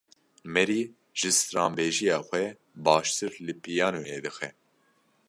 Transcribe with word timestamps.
Mary 0.53 0.79
ji 1.19 1.29
stranbêjiya 1.39 2.17
xwe 2.27 2.43
baştir 2.85 3.33
li 3.45 3.53
piyanoyê 3.61 4.17
dixe. 4.25 4.49